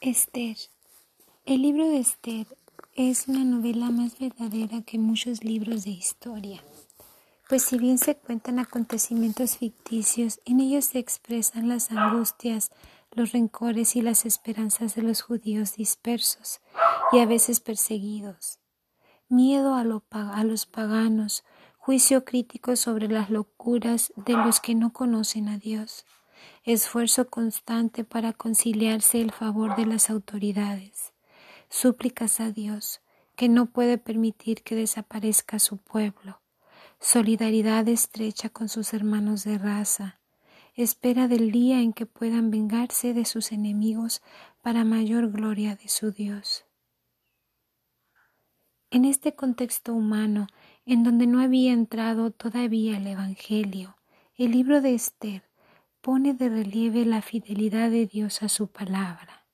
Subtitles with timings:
[0.00, 0.56] Esther.
[1.46, 2.46] El libro de Esther
[2.94, 6.62] es una novela más verdadera que muchos libros de historia,
[7.48, 12.70] pues si bien se cuentan acontecimientos ficticios, en ellos se expresan las angustias,
[13.12, 16.60] los rencores y las esperanzas de los judíos dispersos
[17.10, 18.58] y a veces perseguidos,
[19.28, 21.42] miedo a, a los paganos,
[21.78, 26.04] juicio crítico sobre las locuras de los que no conocen a Dios
[26.64, 31.12] esfuerzo constante para conciliarse el favor de las autoridades,
[31.68, 33.00] súplicas a Dios,
[33.36, 36.40] que no puede permitir que desaparezca su pueblo,
[37.00, 40.20] solidaridad estrecha con sus hermanos de raza,
[40.74, 44.22] espera del día en que puedan vengarse de sus enemigos
[44.62, 46.64] para mayor gloria de su Dios.
[48.90, 50.46] En este contexto humano,
[50.84, 53.96] en donde no había entrado todavía el Evangelio,
[54.36, 55.45] el libro de Esther
[56.00, 59.44] pone de relieve la fidelidad de Dios a su palabra.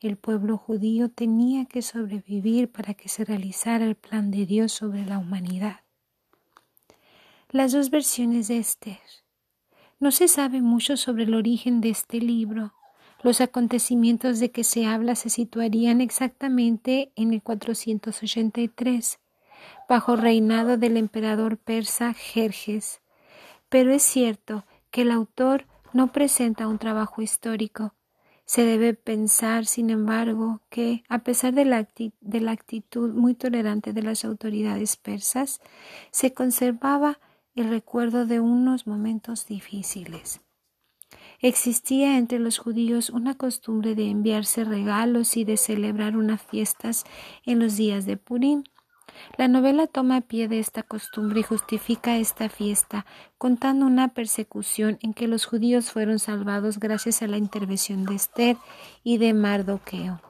[0.00, 5.06] El pueblo judío tenía que sobrevivir para que se realizara el plan de Dios sobre
[5.06, 5.80] la humanidad.
[7.50, 8.98] Las dos versiones de Esther.
[10.00, 12.74] No se sabe mucho sobre el origen de este libro.
[13.22, 19.18] Los acontecimientos de que se habla se situarían exactamente en el 483,
[19.88, 23.00] bajo reinado del emperador persa Jerjes.
[23.70, 27.94] Pero es cierto que el autor no presenta un trabajo histórico.
[28.44, 31.88] Se debe pensar, sin embargo, que, a pesar de la,
[32.20, 35.60] de la actitud muy tolerante de las autoridades persas,
[36.12, 37.18] se conservaba
[37.56, 40.40] el recuerdo de unos momentos difíciles.
[41.40, 47.02] Existía entre los judíos una costumbre de enviarse regalos y de celebrar unas fiestas
[47.44, 48.62] en los días de Purim.
[49.36, 53.04] La novela toma pie de esta costumbre y justifica esta fiesta,
[53.38, 58.56] contando una persecución en que los judíos fueron salvados gracias a la intervención de Esther
[59.02, 60.20] y de Mardoqueo.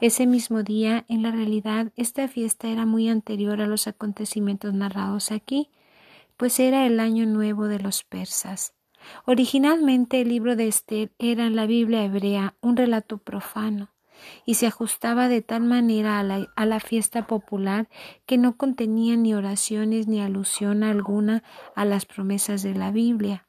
[0.00, 5.30] Ese mismo día, en la realidad, esta fiesta era muy anterior a los acontecimientos narrados
[5.30, 5.70] aquí,
[6.36, 8.74] pues era el año nuevo de los persas.
[9.24, 13.92] Originalmente el libro de Esther era en la Biblia hebrea un relato profano
[14.44, 17.88] y se ajustaba de tal manera a la, a la, fiesta popular
[18.26, 21.42] que no contenía ni oraciones ni alusión alguna
[21.74, 23.46] a las promesas de la Biblia,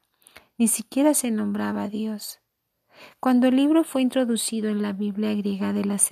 [0.58, 2.40] ni siquiera se nombraba a Dios.
[3.20, 6.10] Cuando el libro fue introducido en la Biblia griega de, las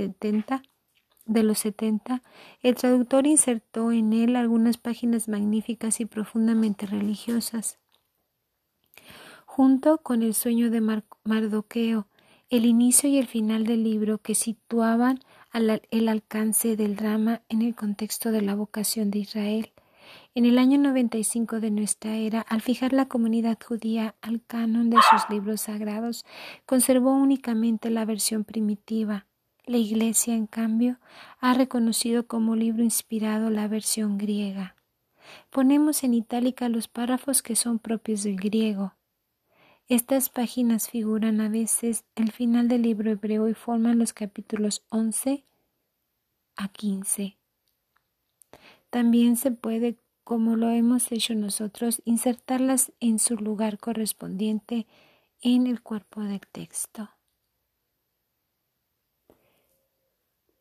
[1.27, 2.23] los setenta,
[2.63, 7.79] el traductor insertó en él algunas páginas magníficas y profundamente religiosas.
[9.47, 10.81] Junto con el sueño de
[11.25, 12.09] Mardoqueo,
[12.53, 15.21] el inicio y el final del libro que situaban
[15.55, 19.73] el alcance del drama en el contexto de la vocación de Israel.
[20.35, 24.99] En el año 95 de nuestra era, al fijar la comunidad judía al canon de
[25.11, 26.27] sus libros sagrados,
[26.67, 29.25] conservó únicamente la versión primitiva.
[29.65, 30.99] La Iglesia, en cambio,
[31.41, 34.77] ha reconocido como libro inspirado la versión griega.
[35.49, 38.93] Ponemos en itálica los párrafos que son propios del griego.
[39.89, 45.45] Estas páginas figuran a veces el final del libro hebreo y forman los capítulos 11
[46.57, 47.37] a 15.
[48.91, 54.87] También se puede, como lo hemos hecho nosotros, insertarlas en su lugar correspondiente
[55.41, 57.11] en el cuerpo del texto.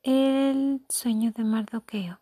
[0.04, 2.22] El sueño de Mardoqueo.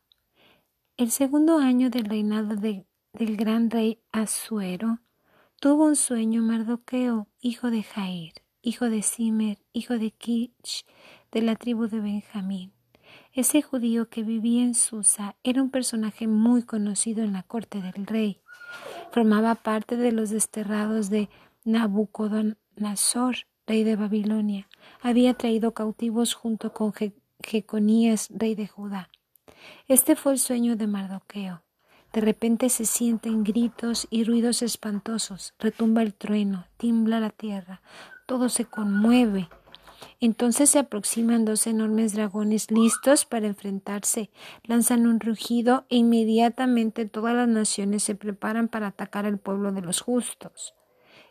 [0.98, 5.00] El segundo año del reinado del gran rey Asuero,
[5.60, 8.32] Tuvo un sueño Mardoqueo, hijo de Jair,
[8.62, 10.86] hijo de Simer, hijo de Kish,
[11.34, 12.72] de la tribu de Benjamín.
[13.34, 18.06] Ese judío que vivía en Susa era un personaje muy conocido en la corte del
[18.06, 18.40] rey.
[19.12, 21.28] Formaba parte de los desterrados de
[21.66, 23.36] Nabucodonosor,
[23.68, 24.66] rey de Babilonia.
[25.02, 26.94] Había traído cautivos junto con
[27.44, 29.10] Jeconías, rey de Judá.
[29.90, 31.64] Este fue el sueño de Mardoqueo.
[32.14, 37.82] De repente se sienten gritos y ruidos espantosos, retumba el trueno, tiembla la tierra,
[38.26, 39.48] todo se conmueve.
[40.20, 44.32] Entonces se aproximan dos enormes dragones listos para enfrentarse,
[44.64, 49.82] lanzan un rugido e inmediatamente todas las naciones se preparan para atacar al pueblo de
[49.82, 50.74] los justos.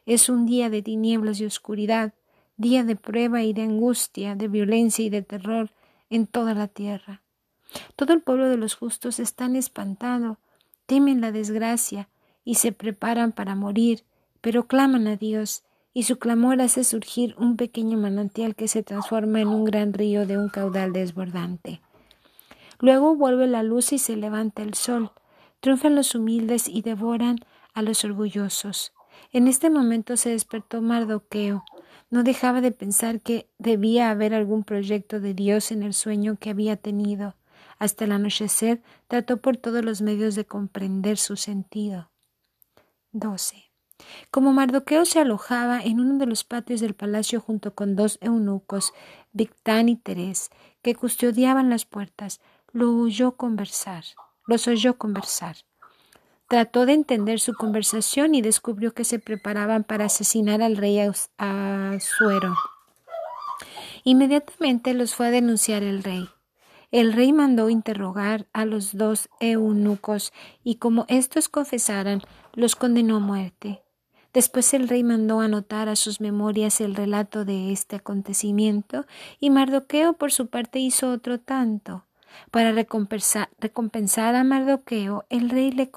[0.07, 2.15] Es un día de tinieblas y oscuridad,
[2.57, 5.71] día de prueba y de angustia, de violencia y de terror
[6.09, 7.23] en toda la tierra.
[7.97, 10.39] Todo el pueblo de los justos están espantado,
[10.89, 12.09] temen la desgracia
[12.47, 14.05] y se preparan para morir,
[14.41, 15.63] pero claman a Dios,
[15.93, 20.27] y su clamor hace surgir un pequeño manantial que se transforma en un gran río
[20.27, 21.83] de un caudal desbordante.
[22.81, 25.11] Luego vuelve la luz y se levanta el sol.
[25.61, 27.39] Triunfan los humildes y devoran
[27.75, 28.93] a los orgullosos.
[29.31, 31.65] En este momento se despertó Mardoqueo.
[32.09, 36.49] No dejaba de pensar que debía haber algún proyecto de Dios en el sueño que
[36.49, 37.35] había tenido.
[37.79, 42.11] Hasta el anochecer trató por todos los medios de comprender su sentido.
[43.13, 43.69] 12.
[44.31, 48.93] Como Mardoqueo se alojaba en uno de los patios del palacio junto con dos eunucos,
[49.33, 50.51] Victán y Terés,
[50.83, 52.41] que custodiaban las puertas,
[52.73, 54.05] lo oyó conversar,
[54.47, 55.57] los oyó conversar.
[56.49, 60.99] Trató de entender su conversación y descubrió que se preparaban para asesinar al rey
[61.37, 62.55] Asuero.
[64.05, 66.29] Inmediatamente los fue a denunciar el rey.
[66.91, 70.33] El rey mandó interrogar a los dos eunucos
[70.65, 72.23] y como éstos confesaran,
[72.55, 73.83] los condenó a muerte.
[74.33, 79.05] Después el rey mandó anotar a sus memorias el relato de este acontecimiento
[79.39, 82.07] y Mardoqueo por su parte hizo otro tanto.
[82.51, 83.49] Para recompensar,
[84.35, 85.91] a Mardoqueo, el rey le,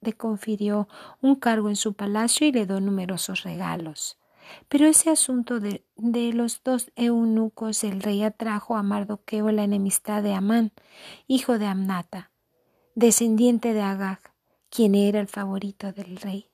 [0.00, 0.88] le confirió
[1.20, 4.18] un cargo en su palacio y le dio numerosos regalos.
[4.68, 10.34] Pero ese asunto de, los dos eunucos el rey atrajo a Mardoqueo la enemistad de
[10.34, 10.72] Amán,
[11.26, 12.30] hijo de Amnata,
[12.94, 14.20] descendiente de Agag,
[14.70, 16.51] quien era el favorito del rey.